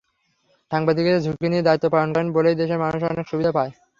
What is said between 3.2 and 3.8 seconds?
সুবিধা পায়।